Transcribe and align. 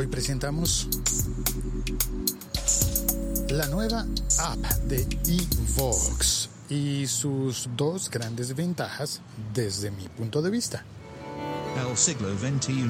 Hoy 0.00 0.06
presentamos 0.06 0.88
la 3.50 3.66
nueva 3.66 4.06
app 4.38 4.58
de 4.88 5.06
Evox 5.26 6.48
y 6.70 7.06
sus 7.06 7.68
dos 7.76 8.08
grandes 8.08 8.56
ventajas 8.56 9.20
desde 9.52 9.90
mi 9.90 10.08
punto 10.08 10.40
de 10.40 10.48
vista. 10.48 10.82
El 11.86 11.94
siglo 11.98 12.30
XXI 12.30 12.88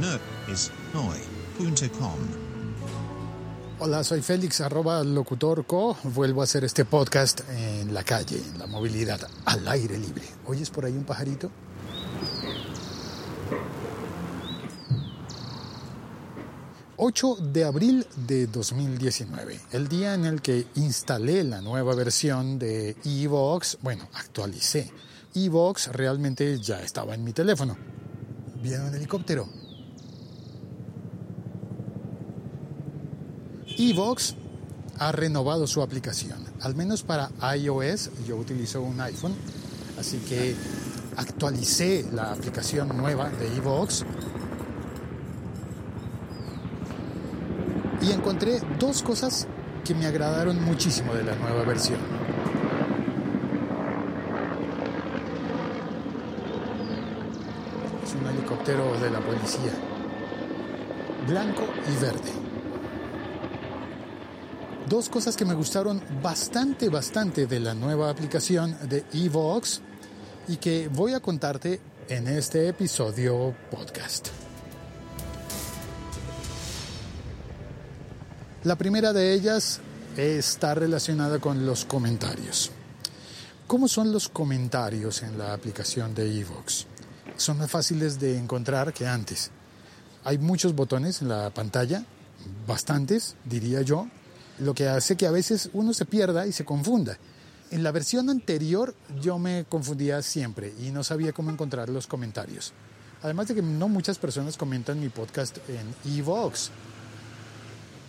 es 0.53 0.71
hoy.com. 0.95 2.15
Hola, 3.81 4.05
soy 4.05 4.23
Félix, 4.23 4.61
arroba 4.61 5.03
locutorco. 5.03 5.97
Vuelvo 6.05 6.43
a 6.43 6.45
hacer 6.45 6.63
este 6.63 6.85
podcast 6.85 7.41
en 7.51 7.93
la 7.93 8.05
calle, 8.05 8.41
en 8.53 8.57
la 8.57 8.69
movilidad, 8.69 9.19
al 9.47 9.67
aire 9.67 9.99
libre. 9.99 10.23
¿Oyes 10.47 10.71
por 10.71 10.85
ahí 10.85 10.93
un 10.93 11.03
pajarito? 11.03 11.51
...8 17.03 17.39
de 17.39 17.65
abril 17.65 18.07
de 18.27 18.47
2019... 18.47 19.59
...el 19.73 19.89
día 19.89 20.13
en 20.13 20.27
el 20.27 20.43
que 20.43 20.67
instalé 20.75 21.43
la 21.45 21.63
nueva 21.63 21.95
versión 21.95 22.59
de 22.59 22.95
Evox... 23.07 23.79
...bueno, 23.81 24.07
actualicé... 24.13 24.93
Evox 25.35 25.87
realmente 25.93 26.59
ya 26.59 26.83
estaba 26.83 27.15
en 27.15 27.25
mi 27.25 27.33
teléfono... 27.33 27.75
¿Viene 28.63 28.85
un 28.87 28.95
helicóptero? 28.95 29.49
Evox 33.79 34.35
ha 34.99 35.11
renovado 35.11 35.67
su 35.67 35.81
aplicación, 35.81 36.45
al 36.61 36.75
menos 36.75 37.03
para 37.03 37.31
iOS, 37.57 38.11
yo 38.29 38.37
utilizo 38.37 38.83
un 38.83 39.01
iPhone, 39.01 39.35
así 39.99 40.19
que 40.19 40.55
actualicé 41.17 42.05
la 42.13 42.33
aplicación 42.33 42.95
nueva 42.95 43.31
de 43.31 43.57
Evox 43.57 44.05
y 48.11 48.13
encontré 48.13 48.61
dos 48.79 49.03
cosas 49.03 49.47
que 49.85 49.95
me 49.95 50.07
agradaron 50.07 50.63
muchísimo 50.65 51.15
de 51.15 51.23
la 51.23 51.35
nueva 51.37 51.63
versión. 51.63 52.01
Es 58.05 58.15
un 58.15 58.27
helicóptero 58.27 58.99
de 59.01 59.11
la 59.11 59.21
policía, 59.21 59.73
blanco 61.29 61.63
y 61.87 62.03
verde. 62.03 62.31
Dos 64.89 65.09
cosas 65.09 65.37
que 65.37 65.45
me 65.45 65.55
gustaron 65.55 66.03
bastante, 66.21 66.89
bastante 66.89 67.47
de 67.47 67.61
la 67.61 67.75
nueva 67.75 68.11
aplicación 68.11 68.77
de 68.89 69.05
Evox 69.13 69.83
y 70.49 70.57
que 70.57 70.89
voy 70.89 71.13
a 71.13 71.21
contarte 71.21 71.81
en 72.09 72.27
este 72.27 72.67
episodio 72.67 73.55
podcast. 73.71 74.40
La 78.63 78.77
primera 78.77 79.15
de 79.15 79.33
ellas 79.33 79.81
está 80.19 80.75
relacionada 80.75 81.39
con 81.39 81.65
los 81.65 81.87
comentarios. 81.87 82.71
¿Cómo 83.67 83.89
son 83.89 84.13
los 84.13 84.29
comentarios 84.29 85.23
en 85.23 85.39
la 85.39 85.55
aplicación 85.55 86.15
de 86.15 86.41
Evox? 86.41 86.87
Son 87.39 87.57
más 87.57 87.71
fáciles 87.71 88.21
de 88.21 88.37
encontrar 88.37 88.93
que 88.93 89.07
antes. 89.07 89.51
Hay 90.25 90.37
muchos 90.37 90.75
botones 90.75 91.23
en 91.23 91.29
la 91.29 91.49
pantalla, 91.49 92.05
bastantes, 92.67 93.35
diría 93.47 93.81
yo, 93.81 94.09
lo 94.59 94.75
que 94.75 94.89
hace 94.89 95.17
que 95.17 95.27
a 95.27 95.31
veces 95.31 95.71
uno 95.73 95.95
se 95.95 96.05
pierda 96.05 96.47
y 96.47 96.53
se 96.53 96.67
confunda. 96.67 97.17
En 97.71 97.83
la 97.83 97.93
versión 97.93 98.29
anterior 98.29 98.95
yo 99.23 99.39
me 99.39 99.65
confundía 99.71 100.21
siempre 100.21 100.75
y 100.79 100.91
no 100.91 101.03
sabía 101.03 101.33
cómo 101.33 101.51
encontrar 101.51 101.89
los 101.89 102.07
comentarios. 102.07 102.75
Además 103.23 103.49
de 103.49 103.55
que 103.55 103.63
no 103.63 103.89
muchas 103.89 104.19
personas 104.19 104.59
comentan 104.59 105.01
mi 105.01 105.09
podcast 105.09 105.57
en 105.67 105.95
Evox. 106.15 106.71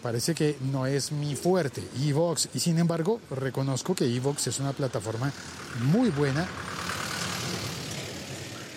Parece 0.01 0.33
que 0.33 0.57
no 0.71 0.85
es 0.85 1.11
mi 1.11 1.35
fuerte, 1.35 1.83
Evox. 2.01 2.49
Y 2.53 2.59
sin 2.59 2.79
embargo, 2.79 3.19
reconozco 3.29 3.93
que 3.93 4.05
Evox 4.05 4.47
es 4.47 4.59
una 4.59 4.73
plataforma 4.73 5.31
muy 5.91 6.09
buena. 6.09 6.47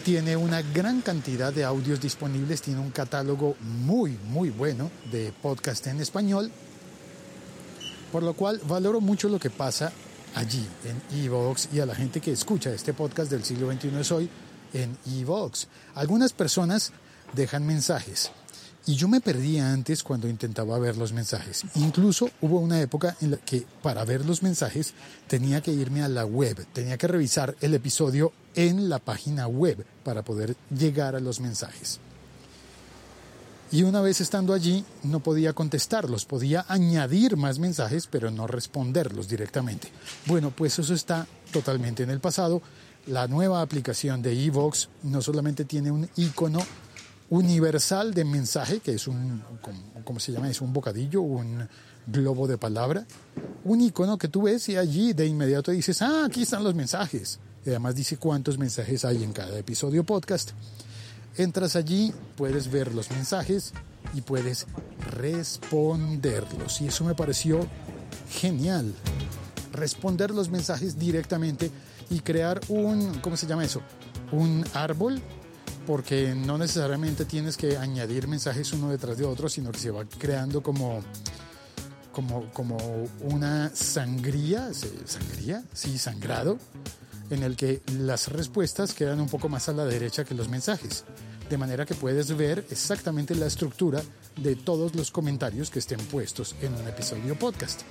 Tiene 0.05 0.37
una 0.37 0.61
gran 0.61 1.01
cantidad 1.01 1.53
de 1.53 1.65
audios 1.65 2.01
disponibles, 2.01 2.61
tiene 2.61 2.81
un 2.81 2.91
catálogo 2.91 3.57
muy, 3.61 4.19
muy 4.29 4.51
bueno 4.51 4.91
de 5.11 5.33
podcast 5.41 5.87
en 5.87 6.01
español 6.01 6.51
por 8.15 8.23
lo 8.23 8.35
cual 8.35 8.61
valoro 8.69 9.01
mucho 9.01 9.29
lo 9.29 9.41
que 9.41 9.51
pasa 9.51 9.91
allí 10.37 10.65
en 10.85 11.25
Evox 11.25 11.71
y 11.73 11.81
a 11.81 11.87
la 11.87 11.97
gente 11.97 12.21
que 12.21 12.31
escucha 12.31 12.73
este 12.73 12.95
podcast 12.95 13.29
del 13.29 13.43
siglo 13.43 13.73
XXI 13.73 13.89
es 13.99 14.13
hoy 14.13 14.31
en 14.73 14.97
Evox. 15.05 15.67
Algunas 15.97 16.33
personas 16.33 16.93
dejan 17.33 17.67
mensajes 17.67 18.31
y 18.87 18.95
yo 18.95 19.09
me 19.09 19.21
perdía 19.21 19.73
antes 19.73 20.03
cuando 20.03 20.29
intentaba 20.29 20.79
ver 20.79 20.97
los 20.97 21.13
mensajes. 21.13 21.65
Incluso 21.75 22.31
hubo 22.41 22.59
una 22.61 22.81
época 22.81 23.17
en 23.21 23.33
la 23.33 23.37
que 23.39 23.67
para 23.83 24.05
ver 24.05 24.25
los 24.27 24.43
mensajes 24.43 24.95
tenía 25.27 25.63
que 25.63 25.73
irme 25.73 26.03
a 26.03 26.09
la 26.09 26.25
web, 26.27 26.67
tenía 26.73 26.99
que 26.99 27.09
revisar 27.09 27.57
el 27.61 27.75
episodio 27.75 28.33
en 28.55 28.89
la 28.89 28.99
página 28.99 29.47
web 29.47 29.85
para 30.03 30.23
poder 30.23 30.57
llegar 30.71 31.17
a 31.17 31.21
los 31.21 31.41
mensajes. 31.41 32.01
Y 33.73 33.83
una 33.83 34.01
vez 34.01 34.21
estando 34.21 34.53
allí 34.53 34.85
no 35.03 35.21
podía 35.21 35.53
contestarlos, 35.53 36.27
podía 36.27 36.65
añadir 36.69 37.37
más 37.37 37.59
mensajes, 37.59 38.07
pero 38.07 38.31
no 38.31 38.47
responderlos 38.47 39.29
directamente. 39.29 39.89
Bueno, 40.27 40.53
pues 40.55 40.79
eso 40.79 40.95
está 40.95 41.27
totalmente 41.53 42.03
en 42.03 42.11
el 42.11 42.21
pasado. 42.21 42.63
La 43.07 43.27
nueva 43.27 43.63
aplicación 43.63 44.23
de 44.23 44.45
Evox 44.45 44.91
no 45.03 45.21
solamente 45.23 45.65
tiene 45.65 45.91
un 45.91 46.09
icono 46.17 46.61
universal 47.31 48.15
de 48.15 48.25
mensaje, 48.25 48.81
que 48.81 48.93
es 48.93 49.09
un, 49.09 49.43
¿cómo 50.05 50.21
se 50.21 50.33
llama? 50.33 50.51
Es 50.51 50.61
un 50.61 50.73
bocadillo, 50.73 51.23
un 51.23 51.67
globo 52.07 52.47
de 52.47 52.59
palabra, 52.59 53.07
un 53.65 53.81
icono 53.81 54.19
que 54.19 54.29
tú 54.29 54.43
ves 54.43 54.69
y 54.69 54.77
allí 54.77 55.13
de 55.13 55.27
inmediato 55.27 55.71
dices, 55.71 56.03
ah, 56.03 56.25
aquí 56.27 56.43
están 56.43 56.65
los 56.65 56.75
mensajes. 56.75 57.39
Y 57.65 57.71
además 57.71 57.95
dice 57.95 58.19
cuántos 58.19 58.59
mensajes 58.59 59.05
hay 59.05 59.25
en 59.25 59.33
cada 59.33 59.59
episodio 59.59 60.05
podcast. 60.05 60.51
Entras 61.37 61.77
allí, 61.77 62.13
puedes 62.37 62.71
ver 62.71 62.95
los 62.95 63.11
mensajes 63.11 63.73
y 64.13 64.21
puedes 64.21 64.67
responderlos. 65.11 66.81
Y 66.81 66.89
eso 66.89 67.05
me 67.05 67.15
pareció 67.15 67.67
genial. 68.31 68.95
Responder 69.73 70.31
los 70.31 70.51
mensajes 70.51 70.99
directamente 70.99 71.71
y 72.11 72.21
crear 72.21 72.61
un, 72.69 73.19
¿cómo 73.21 73.37
se 73.37 73.47
llama 73.47 73.65
eso? 73.65 73.81
Un 74.31 74.65
árbol, 74.75 75.21
porque 75.87 76.35
no 76.35 76.59
necesariamente 76.59 77.25
tienes 77.25 77.57
que 77.57 77.77
añadir 77.77 78.29
mensajes 78.29 78.73
uno 78.73 78.91
detrás 78.91 79.19
de 79.19 79.25
otro, 79.25 79.49
sino 79.49 79.71
que 79.71 79.79
se 79.79 79.91
va 79.91 80.05
creando 80.19 80.63
como, 80.63 81.03
como, 82.13 82.51
como 82.53 82.77
una 83.21 83.71
sangría, 83.75 84.71
¿sangría? 84.73 85.63
Sí, 85.73 85.99
sangrado 85.99 86.59
en 87.31 87.43
el 87.43 87.57
que 87.57 87.83
las 87.99 88.29
respuestas 88.29 88.95
quedan 88.95 89.21
un 89.21 89.29
poco 89.29 89.49
más 89.49 89.69
a 89.69 89.73
la 89.73 89.85
derecha 89.85 90.25
que 90.25 90.35
los 90.35 90.49
mensajes, 90.49 91.05
de 91.49 91.59
manera 91.59 91.87
que 91.87 91.95
puedes 91.95 92.37
ver 92.37 92.67
exactamente 92.71 93.35
la 93.35 93.47
estructura 93.47 94.03
de 94.37 94.57
todos 94.57 94.95
los 94.95 95.11
comentarios 95.11 95.71
que 95.71 95.79
estén 95.79 96.01
puestos 96.01 96.55
en 96.61 96.75
un 96.75 96.87
episodio 96.89 97.39
podcast. 97.39 97.83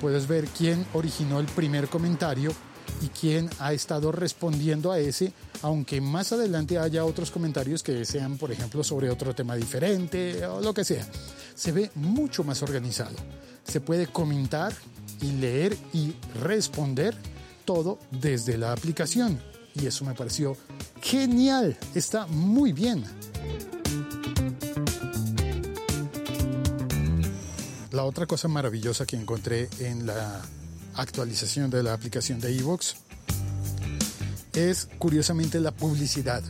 Puedes 0.00 0.26
ver 0.26 0.46
quién 0.46 0.86
originó 0.92 1.40
el 1.40 1.46
primer 1.46 1.88
comentario 1.88 2.52
y 3.02 3.08
quién 3.08 3.50
ha 3.58 3.72
estado 3.72 4.12
respondiendo 4.12 4.92
a 4.92 4.98
ese, 4.98 5.32
aunque 5.62 6.00
más 6.00 6.32
adelante 6.32 6.78
haya 6.78 7.04
otros 7.04 7.30
comentarios 7.30 7.82
que 7.82 8.04
sean, 8.04 8.38
por 8.38 8.52
ejemplo, 8.52 8.84
sobre 8.84 9.10
otro 9.10 9.34
tema 9.34 9.56
diferente 9.56 10.44
o 10.46 10.60
lo 10.60 10.72
que 10.74 10.84
sea. 10.84 11.06
Se 11.54 11.72
ve 11.72 11.90
mucho 11.94 12.44
más 12.44 12.62
organizado. 12.62 13.16
Se 13.64 13.80
puede 13.80 14.06
comentar 14.06 14.72
y 15.20 15.32
leer 15.32 15.76
y 15.92 16.14
responder 16.42 17.14
todo 17.64 17.98
desde 18.10 18.58
la 18.58 18.72
aplicación. 18.72 19.40
Y 19.74 19.86
eso 19.86 20.04
me 20.04 20.14
pareció 20.14 20.56
genial, 21.02 21.76
está 21.94 22.26
muy 22.26 22.72
bien. 22.72 23.04
La 27.90 28.04
otra 28.04 28.26
cosa 28.26 28.48
maravillosa 28.48 29.06
que 29.06 29.16
encontré 29.16 29.68
en 29.78 30.06
la 30.06 30.42
actualización 30.96 31.70
de 31.70 31.82
la 31.82 31.92
aplicación 31.92 32.40
de 32.40 32.56
Evox 32.56 32.96
es 34.52 34.88
curiosamente 34.98 35.60
la 35.60 35.72
publicidad. 35.72 36.42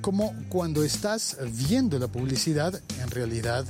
Como 0.00 0.34
cuando 0.48 0.84
estás 0.84 1.36
viendo 1.68 1.98
la 1.98 2.08
publicidad, 2.08 2.80
en 3.00 3.10
realidad 3.10 3.64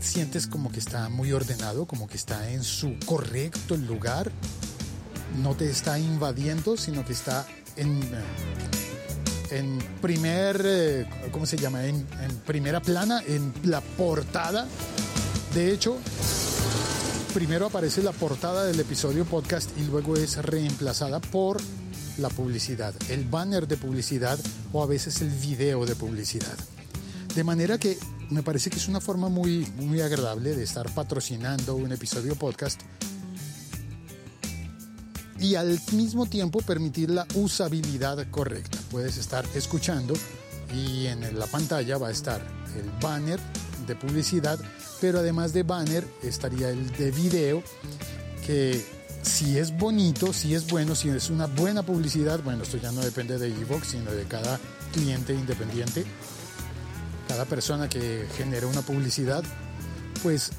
sientes 0.00 0.46
como 0.46 0.70
que 0.70 0.80
está 0.80 1.08
muy 1.08 1.32
ordenado, 1.32 1.86
como 1.86 2.06
que 2.06 2.16
está 2.16 2.50
en 2.50 2.62
su 2.64 2.96
correcto 3.06 3.76
lugar 3.76 4.30
no 5.38 5.54
te 5.54 5.70
está 5.70 5.98
invadiendo, 5.98 6.76
sino 6.76 7.04
que 7.04 7.12
está 7.12 7.46
en, 7.76 8.00
en 9.50 9.78
primer, 10.00 10.60
eh, 10.64 11.06
¿cómo 11.30 11.46
se 11.46 11.56
llama? 11.56 11.84
En, 11.86 12.06
primera 12.46 12.80
plana, 12.80 13.22
en 13.26 13.52
la 13.64 13.80
portada. 13.80 14.66
De 15.54 15.72
hecho, 15.72 15.98
primero 17.32 17.66
aparece 17.66 18.02
la 18.02 18.12
portada 18.12 18.64
del 18.64 18.78
episodio 18.78 19.24
podcast 19.24 19.70
y 19.78 19.84
luego 19.84 20.16
es 20.16 20.36
reemplazada 20.36 21.18
por 21.20 21.60
la 22.18 22.28
publicidad, 22.28 22.94
el 23.08 23.24
banner 23.24 23.66
de 23.66 23.78
publicidad 23.78 24.38
o 24.72 24.82
a 24.82 24.86
veces 24.86 25.22
el 25.22 25.30
video 25.30 25.86
de 25.86 25.94
publicidad. 25.94 26.56
De 27.34 27.42
manera 27.42 27.78
que 27.78 27.96
me 28.28 28.42
parece 28.42 28.68
que 28.68 28.76
es 28.76 28.86
una 28.86 29.00
forma 29.00 29.30
muy, 29.30 29.66
muy 29.76 30.02
agradable 30.02 30.54
de 30.54 30.62
estar 30.62 30.92
patrocinando 30.94 31.74
un 31.74 31.92
episodio 31.92 32.34
podcast 32.34 32.82
y 35.40 35.54
al 35.54 35.80
mismo 35.92 36.26
tiempo 36.26 36.60
permitir 36.60 37.10
la 37.10 37.26
usabilidad 37.34 38.26
correcta. 38.30 38.78
Puedes 38.90 39.16
estar 39.16 39.44
escuchando 39.54 40.12
y 40.74 41.06
en 41.06 41.38
la 41.38 41.46
pantalla 41.46 41.96
va 41.96 42.08
a 42.08 42.12
estar 42.12 42.42
el 42.76 42.90
banner 43.00 43.40
de 43.86 43.96
publicidad, 43.96 44.58
pero 45.00 45.18
además 45.18 45.52
de 45.52 45.62
banner 45.62 46.06
estaría 46.22 46.70
el 46.70 46.90
de 46.92 47.10
video 47.10 47.62
que 48.46 48.84
si 49.22 49.58
es 49.58 49.76
bonito, 49.76 50.32
si 50.32 50.54
es 50.54 50.66
bueno, 50.66 50.94
si 50.94 51.08
es 51.08 51.30
una 51.30 51.46
buena 51.46 51.82
publicidad, 51.82 52.42
bueno, 52.42 52.64
esto 52.64 52.76
ya 52.76 52.90
no 52.92 53.00
depende 53.00 53.38
de 53.38 53.48
Evox, 53.48 53.88
sino 53.88 54.10
de 54.10 54.24
cada 54.24 54.58
cliente 54.92 55.32
independiente, 55.32 56.04
cada 57.28 57.44
persona 57.44 57.88
que 57.88 58.26
genera 58.36 58.66
una 58.66 58.82
publicidad, 58.82 59.44
pues 60.22 60.50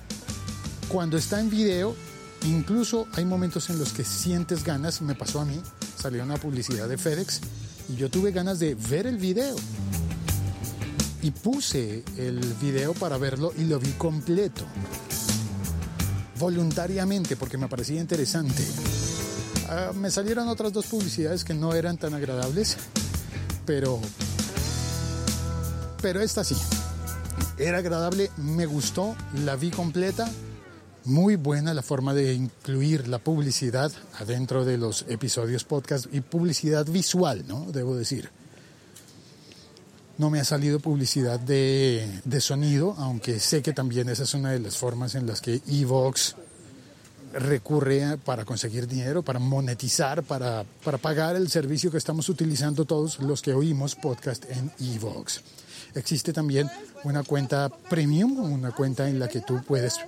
cuando 0.87 1.17
está 1.17 1.39
en 1.39 1.49
video, 1.49 1.95
incluso 2.45 3.07
hay 3.13 3.25
momentos 3.25 3.69
en 3.69 3.79
los 3.79 3.93
que 3.93 4.03
sientes 4.03 4.63
ganas, 4.63 5.01
me 5.01 5.15
pasó 5.15 5.41
a 5.41 5.45
mí, 5.45 5.61
salió 5.97 6.23
una 6.23 6.37
publicidad 6.37 6.87
de 6.87 6.97
FedEx 6.97 7.41
y 7.89 7.95
yo 7.95 8.09
tuve 8.09 8.31
ganas 8.31 8.59
de 8.59 8.75
ver 8.75 9.07
el 9.07 9.17
video. 9.17 9.55
Y 11.23 11.31
puse 11.31 12.03
el 12.17 12.39
video 12.61 12.93
para 12.93 13.17
verlo 13.17 13.51
y 13.57 13.63
lo 13.63 13.79
vi 13.79 13.91
completo 13.93 14.65
voluntariamente 16.43 17.37
porque 17.37 17.57
me 17.57 17.69
parecía 17.69 18.01
interesante. 18.01 18.63
Ah, 19.69 19.91
me 19.95 20.11
salieron 20.11 20.49
otras 20.49 20.73
dos 20.73 20.87
publicidades 20.87 21.45
que 21.45 21.53
no 21.53 21.73
eran 21.73 21.97
tan 21.97 22.13
agradables, 22.13 22.75
pero, 23.65 23.99
pero 26.01 26.19
esta 26.19 26.43
sí. 26.43 26.55
Era 27.57 27.77
agradable, 27.77 28.29
me 28.37 28.65
gustó, 28.65 29.15
la 29.45 29.55
vi 29.55 29.71
completa. 29.71 30.29
Muy 31.05 31.37
buena 31.37 31.73
la 31.73 31.81
forma 31.81 32.13
de 32.13 32.33
incluir 32.33 33.07
la 33.07 33.19
publicidad 33.19 33.91
adentro 34.19 34.65
de 34.65 34.77
los 34.77 35.05
episodios 35.07 35.63
podcast 35.63 36.07
y 36.13 36.19
publicidad 36.19 36.85
visual, 36.85 37.45
¿no? 37.47 37.71
Debo 37.71 37.95
decir. 37.95 38.29
No 40.17 40.29
me 40.29 40.39
ha 40.39 40.43
salido 40.43 40.79
publicidad 40.79 41.39
de, 41.39 42.21
sonido, 42.39 42.95
aunque 42.99 43.39
sé 43.39 43.63
que 43.63 43.73
también 43.73 44.09
esa 44.09 44.23
es 44.23 44.33
una 44.35 44.51
de 44.51 44.59
las 44.59 44.77
formas 44.77 45.15
en 45.15 45.25
las 45.25 45.41
que 45.41 45.61
Evox 45.67 46.35
recurre 47.33 48.17
para 48.23 48.45
conseguir 48.45 48.87
dinero, 48.87 49.23
para 49.23 49.39
monetizar, 49.39 50.21
para, 50.21 50.65
para 50.83 50.99
pagar 50.99 51.35
el 51.35 51.49
servicio 51.49 51.89
que 51.89 51.97
estamos 51.97 52.29
utilizando 52.29 52.85
todos 52.85 53.19
los 53.19 53.41
que 53.41 53.53
oímos 53.53 53.95
podcast 53.95 54.45
en 54.51 54.71
Evox. 54.79 55.41
Existe 55.95 56.31
también 56.31 56.69
una 57.03 57.23
cuenta 57.23 57.69
premium, 57.69 58.37
una 58.39 58.71
cuenta 58.71 59.09
en 59.09 59.17
la 59.17 59.27
que 59.27 59.41
tú 59.41 59.61
puedes 59.67 59.99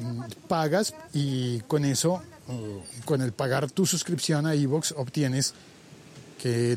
mm, 0.00 0.22
pagas 0.46 0.94
y 1.12 1.58
con 1.60 1.84
eso, 1.84 2.22
uh, 2.48 3.04
con 3.04 3.20
el 3.20 3.32
pagar 3.32 3.68
tu 3.70 3.84
suscripción 3.84 4.46
a 4.46 4.54
Evox, 4.54 4.92
obtienes 4.96 5.54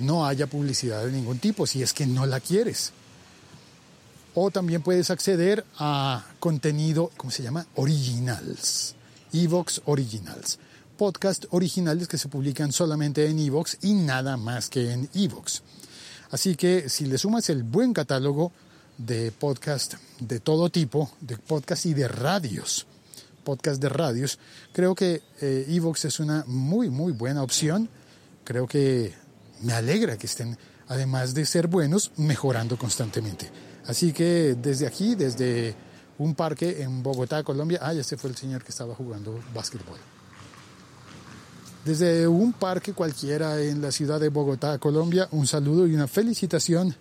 no 0.02 0.26
haya 0.26 0.48
publicidad 0.48 1.06
de 1.06 1.12
ningún 1.12 1.40
tipo, 1.40 1.68
si 1.68 1.82
es 1.84 1.94
que 1.94 2.06
no 2.06 2.26
la 2.26 2.40
quieres. 2.40 2.92
O 4.34 4.52
también 4.52 4.82
puedes 4.82 5.10
acceder 5.10 5.66
a 5.78 6.26
contenido, 6.40 7.12
¿cómo 7.18 7.32
se 7.32 7.44
llama? 7.44 7.66
Originals. 7.76 8.96
Evox 9.34 9.82
Originals. 9.86 10.60
Podcast 10.98 11.46
originales 11.52 12.08
que 12.08 12.18
se 12.18 12.30
publican 12.30 12.72
solamente 12.72 13.28
en 13.28 13.40
Evox 13.40 13.80
y 13.82 13.94
nada 13.94 14.38
más 14.38 14.70
que 14.70 14.92
en 14.92 15.10
Evox. 15.14 15.62
Así 16.32 16.56
que 16.56 16.90
si 16.90 17.06
le 17.06 17.18
sumas 17.18 17.50
el 17.50 17.64
buen 17.64 17.94
catálogo 17.94 18.52
de 18.98 19.32
podcast 19.32 19.96
de 20.20 20.40
todo 20.40 20.70
tipo, 20.70 21.12
de 21.22 21.38
podcast 21.38 21.86
y 21.86 21.94
de 21.94 22.08
radios, 22.08 22.88
podcast 23.44 23.82
de 23.82 23.90
radios, 23.90 24.40
creo 24.74 24.96
que 24.96 25.22
eh, 25.42 25.66
Evox 25.70 26.06
es 26.06 26.20
una 26.20 26.44
muy, 26.48 26.90
muy 26.90 27.12
buena 27.12 27.44
opción. 27.44 27.90
Creo 28.44 28.68
que 28.68 29.14
me 29.62 29.74
alegra 29.74 30.18
que 30.18 30.28
estén, 30.28 30.58
además 30.88 31.34
de 31.34 31.46
ser 31.46 31.68
buenos, 31.68 32.12
mejorando 32.18 32.78
constantemente. 32.78 33.50
Así 33.88 34.12
que 34.12 34.56
desde 34.62 34.86
aquí, 34.86 35.16
desde 35.16 35.76
un 36.18 36.36
parque 36.36 36.82
en 36.82 37.04
Bogotá, 37.04 37.44
Colombia, 37.44 37.80
ah, 37.82 37.94
este 37.94 38.18
fue 38.18 38.30
el 38.30 38.36
señor 38.36 38.64
que 38.64 38.72
estaba 38.72 38.96
jugando 38.96 39.40
básquetbol. 39.54 39.98
Desde 41.86 42.28
un 42.28 42.52
parque 42.52 42.92
cualquiera 42.92 43.62
en 43.62 43.82
la 43.82 43.92
ciudad 43.92 44.20
de 44.20 44.28
Bogotá, 44.28 44.78
Colombia, 44.78 45.30
un 45.32 45.48
saludo 45.48 45.88
y 45.88 45.96
una 45.96 46.08
felicitación 46.08 46.94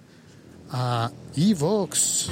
a 0.70 1.11
Evox. 1.35 2.29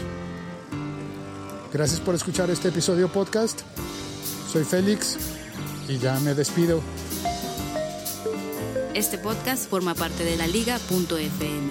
Gracias 1.73 1.99
por 1.99 2.15
escuchar 2.15 2.51
este 2.51 2.69
episodio 2.69 3.11
podcast. 3.11 3.63
Soy 4.53 4.63
Félix 4.63 5.17
y 5.89 5.99
ya 5.99 6.21
me 6.21 6.35
despido. 6.35 6.81
Este 8.95 9.19
podcast 9.19 9.69
forma 9.69 9.95
parte 9.95 10.23
de 10.23 10.37
la 10.37 10.47
liga.fm. 10.47 11.71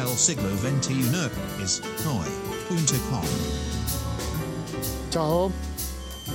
El 0.00 0.18
siglo 0.18 0.48
XXI 0.56 1.62
es 1.62 1.82
hoy.com. 2.06 3.22
Chao. 5.10 5.52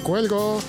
Cuelgo. 0.03 0.59